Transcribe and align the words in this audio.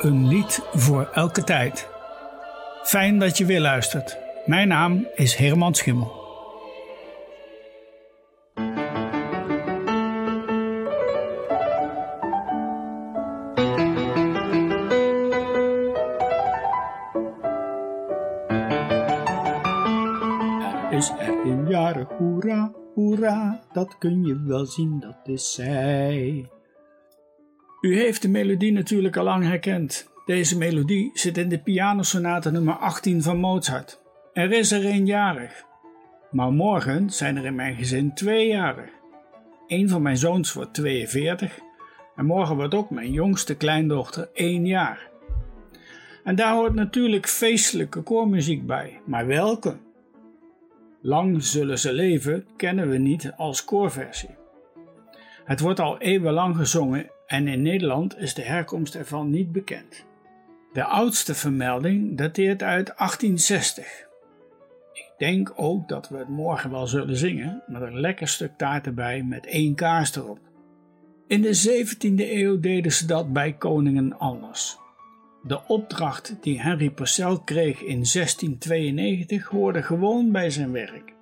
Een 0.00 0.28
lied 0.28 0.60
voor 0.72 1.10
elke 1.12 1.44
tijd. 1.44 1.88
Fijn 2.82 3.18
dat 3.18 3.38
je 3.38 3.44
weer 3.44 3.60
luistert. 3.60 4.18
Mijn 4.46 4.68
naam 4.68 5.06
is 5.14 5.34
Herman 5.34 5.74
Schimmel. 5.74 6.18
Er 20.90 20.96
is 20.96 21.10
echt 21.18 21.44
een 21.44 21.66
jarig, 21.68 22.08
hoera, 22.08 22.72
hoera, 22.94 23.60
dat 23.72 23.98
kun 23.98 24.24
je 24.24 24.42
wel 24.42 24.66
zien, 24.66 25.00
dat 25.00 25.18
is 25.24 25.52
zij. 25.52 26.50
U 27.80 27.96
heeft 27.96 28.22
de 28.22 28.28
melodie 28.28 28.72
natuurlijk 28.72 29.16
al 29.16 29.24
lang 29.24 29.44
herkend. 29.44 30.10
Deze 30.26 30.58
melodie 30.58 31.10
zit 31.14 31.38
in 31.38 31.48
de 31.48 31.58
pianosonate 31.58 32.50
nummer 32.50 32.74
18 32.74 33.22
van 33.22 33.36
Mozart. 33.36 34.00
Er 34.32 34.52
is 34.52 34.72
er 34.72 34.84
een 34.84 35.06
jarig. 35.06 35.64
Maar 36.30 36.52
morgen 36.52 37.10
zijn 37.10 37.36
er 37.36 37.44
in 37.44 37.54
mijn 37.54 37.76
gezin 37.76 38.14
twee 38.14 38.48
jarig. 38.48 38.90
Een 39.66 39.88
van 39.88 40.02
mijn 40.02 40.16
zoons 40.16 40.52
wordt 40.52 40.74
42 40.74 41.58
en 42.16 42.26
morgen 42.26 42.56
wordt 42.56 42.74
ook 42.74 42.90
mijn 42.90 43.12
jongste 43.12 43.56
kleindochter 43.56 44.28
1 44.34 44.66
jaar. 44.66 45.08
En 46.24 46.34
daar 46.34 46.54
hoort 46.54 46.74
natuurlijk 46.74 47.28
feestelijke 47.28 48.02
koormuziek 48.02 48.66
bij, 48.66 49.00
maar 49.04 49.26
welke? 49.26 49.76
Lang 51.02 51.44
zullen 51.44 51.78
ze 51.78 51.92
leven 51.92 52.46
kennen 52.56 52.88
we 52.88 52.98
niet 52.98 53.32
als 53.36 53.64
koorversie. 53.64 54.34
Het 55.44 55.60
wordt 55.60 55.80
al 55.80 55.98
eeuwenlang 55.98 56.56
gezongen 56.56 57.10
en 57.30 57.48
in 57.48 57.62
Nederland 57.62 58.18
is 58.18 58.34
de 58.34 58.42
herkomst 58.42 58.94
ervan 58.94 59.30
niet 59.30 59.52
bekend. 59.52 60.06
De 60.72 60.84
oudste 60.84 61.34
vermelding 61.34 62.16
dateert 62.16 62.62
uit 62.62 62.86
1860. 62.86 64.08
Ik 64.92 65.12
denk 65.18 65.52
ook 65.56 65.88
dat 65.88 66.08
we 66.08 66.16
het 66.16 66.28
morgen 66.28 66.70
wel 66.70 66.86
zullen 66.86 67.16
zingen 67.16 67.62
met 67.66 67.82
een 67.82 68.00
lekker 68.00 68.28
stuk 68.28 68.52
taart 68.56 68.86
erbij 68.86 69.22
met 69.22 69.46
één 69.46 69.74
kaas 69.74 70.16
erop. 70.16 70.38
In 71.26 71.42
de 71.42 71.84
17e 71.86 72.30
eeuw 72.30 72.60
deden 72.60 72.92
ze 72.92 73.06
dat 73.06 73.32
bij 73.32 73.52
koningen 73.52 74.18
anders. 74.18 74.78
De 75.42 75.66
opdracht 75.66 76.36
die 76.40 76.60
Henry 76.60 76.90
Purcell 76.90 77.38
kreeg 77.44 77.80
in 77.80 78.04
1692 78.12 79.46
hoorde 79.46 79.82
gewoon 79.82 80.32
bij 80.32 80.50
zijn 80.50 80.72
werk. 80.72 81.14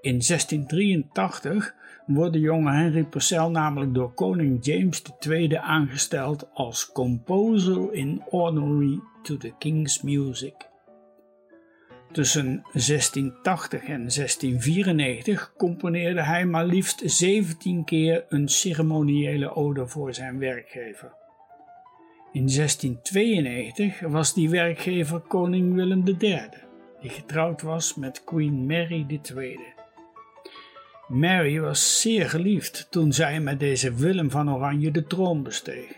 In 0.00 0.20
1683 0.20 1.74
wordt 2.06 2.32
de 2.32 2.40
jonge 2.40 2.72
Henry 2.72 3.04
Purcell 3.04 3.48
namelijk 3.48 3.94
door 3.94 4.12
koning 4.12 4.64
James 4.64 5.02
II 5.26 5.56
aangesteld 5.56 6.48
als 6.54 6.92
composer 6.92 7.92
in 7.92 8.22
honorary 8.30 9.00
to 9.22 9.36
the 9.36 9.52
king's 9.58 10.02
music. 10.02 10.54
Tussen 12.12 12.62
1680 12.72 13.80
en 13.80 13.86
1694 13.86 15.52
componeerde 15.56 16.22
hij 16.22 16.46
maar 16.46 16.66
liefst 16.66 17.02
17 17.04 17.84
keer 17.84 18.24
een 18.28 18.48
ceremoniële 18.48 19.54
ode 19.54 19.86
voor 19.86 20.14
zijn 20.14 20.38
werkgever. 20.38 21.12
In 22.32 22.46
1692 22.46 24.00
was 24.00 24.34
die 24.34 24.50
werkgever 24.50 25.20
koning 25.20 25.74
Willem 25.74 26.02
III, 26.06 26.48
die 27.00 27.10
getrouwd 27.10 27.62
was 27.62 27.94
met 27.94 28.24
Queen 28.24 28.66
Mary 28.66 29.20
II. 29.34 29.58
Mary 31.08 31.60
was 31.60 32.00
zeer 32.00 32.28
geliefd 32.28 32.86
toen 32.90 33.12
zij 33.12 33.40
met 33.40 33.60
deze 33.60 33.94
Willem 33.94 34.30
van 34.30 34.54
Oranje 34.54 34.90
de 34.90 35.06
troon 35.06 35.42
besteeg. 35.42 35.92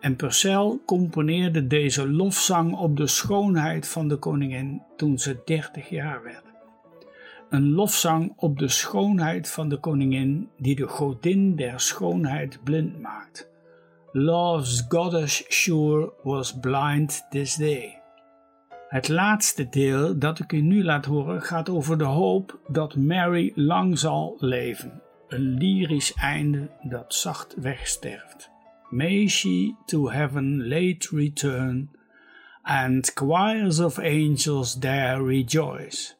En 0.00 0.16
Purcell 0.16 0.78
componeerde 0.86 1.66
deze 1.66 2.08
lofzang 2.08 2.76
op 2.76 2.96
de 2.96 3.06
schoonheid 3.06 3.88
van 3.88 4.08
de 4.08 4.16
koningin 4.16 4.82
toen 4.96 5.18
ze 5.18 5.40
30 5.44 5.88
jaar 5.88 6.22
werd. 6.22 6.44
Een 7.50 7.70
lofzang 7.70 8.32
op 8.36 8.58
de 8.58 8.68
schoonheid 8.68 9.50
van 9.50 9.68
de 9.68 9.76
koningin 9.76 10.48
die 10.56 10.76
de 10.76 10.86
godin 10.86 11.56
der 11.56 11.80
schoonheid 11.80 12.58
blind 12.64 13.00
maakt. 13.00 13.48
Love's 14.12 14.84
goddess 14.88 15.44
sure 15.48 16.12
was 16.22 16.58
blind 16.60 17.26
this 17.30 17.56
day. 17.56 17.97
Het 18.88 19.08
laatste 19.08 19.68
deel 19.68 20.18
dat 20.18 20.38
ik 20.38 20.52
u 20.52 20.60
nu 20.60 20.84
laat 20.84 21.04
horen 21.04 21.42
gaat 21.42 21.68
over 21.68 21.98
de 21.98 22.04
hoop 22.04 22.58
dat 22.66 22.96
Mary 22.96 23.52
lang 23.54 23.98
zal 23.98 24.36
leven. 24.38 25.02
Een 25.28 25.54
lyrisch 25.58 26.14
einde 26.14 26.70
dat 26.82 27.14
zacht 27.14 27.54
wegsterft. 27.54 28.50
May 28.90 29.26
she 29.26 29.74
to 29.84 30.10
heaven 30.10 30.68
late 30.68 31.16
return, 31.16 31.90
and 32.62 33.10
choirs 33.14 33.78
of 33.78 33.98
angels 33.98 34.78
there 34.78 35.24
rejoice. 35.24 36.14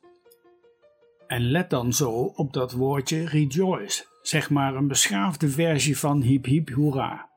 En 1.27 1.51
let 1.51 1.71
dan 1.71 1.93
zo 1.93 2.11
op 2.11 2.53
dat 2.53 2.73
woordje 2.73 3.29
rejoice, 3.29 4.05
zeg 4.23 4.51
maar 4.51 4.75
een 4.75 4.89
beschaafde 4.89 5.49
versie 5.49 5.99
van 5.99 6.21
hip 6.21 6.45
hip 6.45 6.71
hoera. 6.71 7.29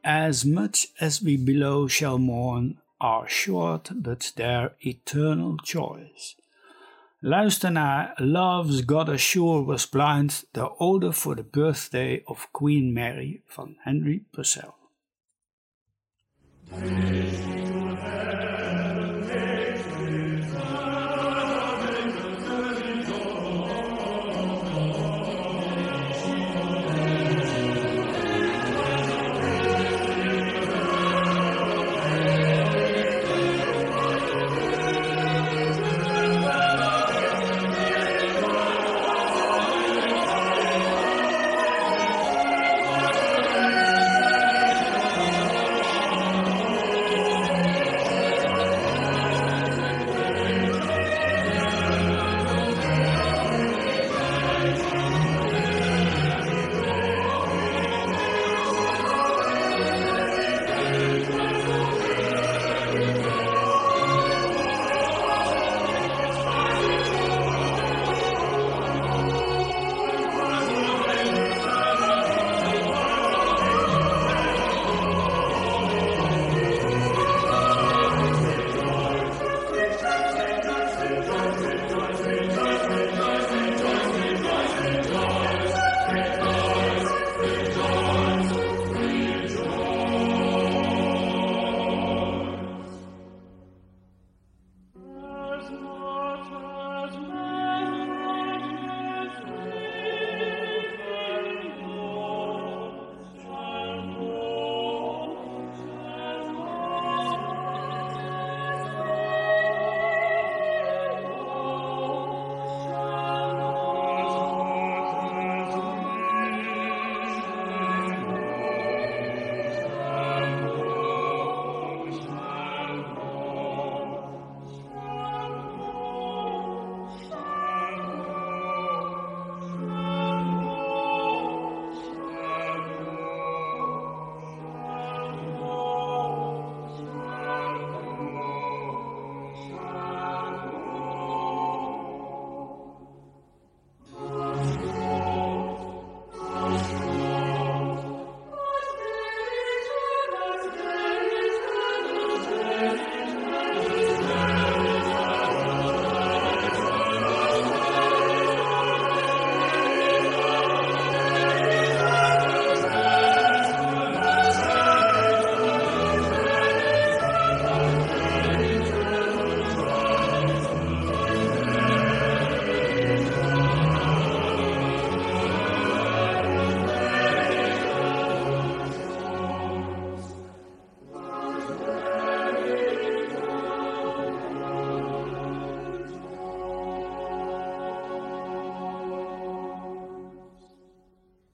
As 0.00 0.44
much 0.44 0.86
as 0.96 1.20
we 1.20 1.38
below 1.38 1.88
shall 1.88 2.18
mourn, 2.18 2.80
are 3.02 3.28
short 3.28 3.90
but 3.92 4.32
their 4.36 4.72
eternal 4.80 5.56
joys. 5.62 6.36
Luister 7.20 7.70
Love's 8.20 8.82
God 8.82 9.20
Sure 9.20 9.62
Was 9.62 9.86
Blind, 9.86 10.44
de 10.54 10.68
ode 10.80 11.14
for 11.14 11.34
the 11.34 11.42
birthday 11.42 12.22
of 12.26 12.52
Queen 12.52 12.94
Mary 12.94 13.42
van 13.54 13.76
Henry 13.84 14.22
Purcell. 14.32 14.76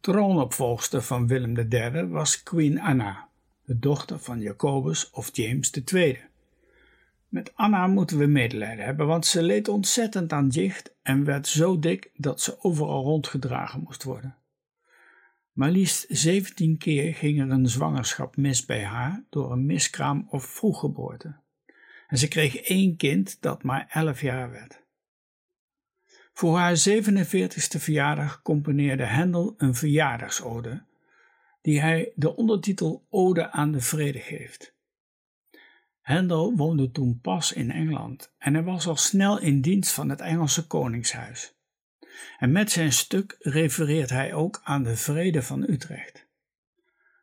Troonopvolgster 0.09 1.03
van 1.03 1.27
Willem 1.27 1.57
III 1.57 2.07
was 2.07 2.43
Queen 2.43 2.81
Anna, 2.81 3.29
de 3.65 3.79
dochter 3.79 4.19
van 4.19 4.41
Jacobus 4.41 5.11
of 5.11 5.31
James 5.33 5.71
II. 5.93 6.19
Met 7.29 7.53
Anna 7.55 7.87
moeten 7.87 8.19
we 8.19 8.27
medelijden 8.27 8.85
hebben, 8.85 9.07
want 9.07 9.27
ze 9.27 9.43
leed 9.43 9.69
ontzettend 9.69 10.33
aan 10.33 10.47
jicht 10.47 10.95
en 11.03 11.25
werd 11.25 11.47
zo 11.47 11.79
dik 11.79 12.11
dat 12.15 12.41
ze 12.41 12.63
overal 12.63 13.03
rondgedragen 13.03 13.81
moest 13.81 14.03
worden. 14.03 14.37
Maar 15.53 15.71
liefst 15.71 16.07
17 16.09 16.79
keer 16.79 17.15
ging 17.15 17.41
er 17.41 17.51
een 17.51 17.69
zwangerschap 17.69 18.37
mis 18.37 18.65
bij 18.65 18.85
haar 18.85 19.25
door 19.31 19.53
een 19.53 19.67
miskraam 19.67 20.27
of 20.31 20.45
vroeggeboorte. 20.45 21.37
En 22.07 22.19
ze 22.19 22.29
kreeg 22.29 22.57
één 22.57 22.97
kind 22.97 23.37
dat 23.41 23.63
maar 23.63 23.87
11 23.91 24.21
jaar 24.21 24.51
werd. 24.51 24.87
Voor 26.39 26.57
haar 26.57 26.77
47ste 26.89 27.79
verjaardag 27.79 28.43
componeerde 28.43 29.07
Handel 29.07 29.55
een 29.57 29.75
verjaardagsode, 29.75 30.83
die 31.63 31.81
hij 31.81 32.13
de 32.15 32.37
ondertitel 32.37 33.07
Ode 33.11 33.51
aan 33.51 33.73
de 33.73 33.81
Vrede 33.81 34.19
geeft. 34.19 34.75
Handel 36.01 36.57
woonde 36.57 36.91
toen 36.91 37.21
pas 37.21 37.53
in 37.53 37.71
Engeland 37.71 38.33
en 38.39 38.55
hij 38.55 38.63
was 38.63 38.87
al 38.87 38.97
snel 38.97 39.41
in 39.41 39.61
dienst 39.61 39.93
van 39.93 40.09
het 40.09 40.21
Engelse 40.21 40.67
koningshuis. 40.67 41.55
En 42.39 42.53
met 42.53 42.71
zijn 42.71 42.93
stuk 42.93 43.37
refereert 43.39 44.11
hij 44.11 44.35
ook 44.35 44.61
aan 44.65 44.83
de 44.83 44.97
vrede 44.97 45.43
van 45.43 45.63
Utrecht. 45.71 46.27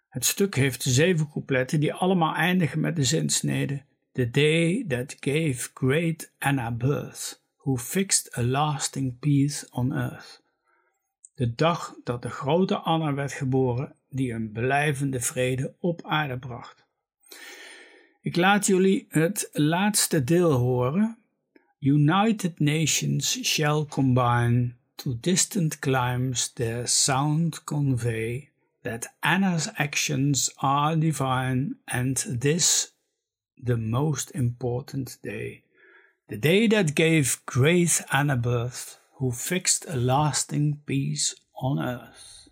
Het 0.09 0.25
stuk 0.25 0.55
heeft 0.55 0.83
zeven 0.83 1.29
coupletten 1.29 1.79
die 1.79 1.93
allemaal 1.93 2.35
eindigen 2.35 2.79
met 2.79 2.95
de 2.95 3.03
zinsnede 3.03 3.83
The 4.11 4.29
day 4.31 4.85
that 4.87 5.15
gave 5.19 5.69
great 5.73 6.31
Anna 6.39 6.71
birth, 6.71 7.44
who 7.65 7.77
fixed 7.77 8.37
a 8.37 8.43
lasting 8.43 9.17
peace 9.19 9.65
on 9.71 9.93
earth. 9.93 10.41
De 11.35 11.55
dag 11.55 11.95
dat 12.03 12.21
de 12.21 12.29
grote 12.29 12.77
Anna 12.77 13.13
werd 13.13 13.31
geboren, 13.31 13.95
die 14.09 14.33
een 14.33 14.51
blijvende 14.51 15.19
vrede 15.19 15.75
op 15.79 16.01
aarde 16.03 16.37
bracht. 16.37 16.85
Ik 18.21 18.35
laat 18.35 18.65
jullie 18.65 19.05
het 19.09 19.49
laatste 19.51 20.23
deel 20.23 20.51
horen. 20.51 21.17
United 21.79 22.59
nations 22.59 23.39
shall 23.43 23.85
combine 23.85 24.73
to 24.95 25.17
distant 25.19 25.79
climes 25.79 26.53
their 26.53 26.87
sound 26.87 27.63
convey 27.63 28.49
that 28.81 29.13
Anna's 29.19 29.73
actions 29.73 30.55
are 30.55 30.97
divine 30.97 31.77
and 31.85 32.39
this 32.39 32.95
the 33.63 33.77
most 33.77 34.29
important 34.29 35.17
day. 35.21 35.64
The 36.27 36.37
day 36.37 36.65
that 36.69 36.95
gave 36.95 37.45
great 37.45 38.01
Anna 38.11 38.35
birth, 38.35 38.97
who 39.17 39.31
fixed 39.31 39.85
a 39.87 39.95
lasting 39.95 40.81
peace 40.87 41.35
on 41.61 41.77
earth. 41.79 42.44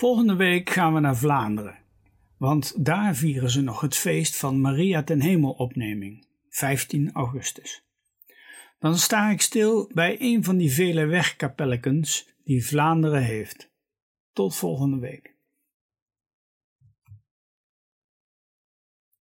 Volgende 0.00 0.36
week 0.36 0.70
gaan 0.70 0.94
we 0.94 1.00
naar 1.00 1.16
Vlaanderen, 1.16 1.78
want 2.36 2.84
daar 2.84 3.14
vieren 3.16 3.50
ze 3.50 3.60
nog 3.60 3.80
het 3.80 3.96
feest 3.96 4.36
van 4.36 4.60
Maria 4.60 5.02
ten 5.02 5.20
Hemelopneming, 5.20 6.26
15 6.48 7.12
augustus. 7.12 7.84
Dan 8.78 8.96
sta 8.96 9.30
ik 9.30 9.40
stil 9.40 9.90
bij 9.94 10.16
een 10.20 10.44
van 10.44 10.56
die 10.56 10.72
vele 10.72 11.06
wegkapellekens 11.06 12.28
die 12.44 12.66
Vlaanderen 12.66 13.22
heeft. 13.22 13.70
Tot 14.32 14.56
volgende 14.56 14.98
week. 14.98 15.34